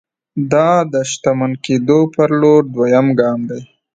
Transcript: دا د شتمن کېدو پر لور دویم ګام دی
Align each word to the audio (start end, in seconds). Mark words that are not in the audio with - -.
دا 0.51 0.69
د 0.93 0.95
شتمن 1.11 1.51
کېدو 1.65 1.99
پر 2.13 2.29
لور 2.41 2.61
دویم 2.73 3.07
ګام 3.19 3.39
دی 3.49 3.61